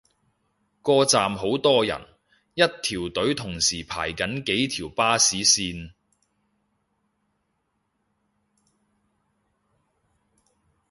[0.81, 1.95] 個站好多人，
[2.55, 5.91] 一條隊同時排緊幾條巴士線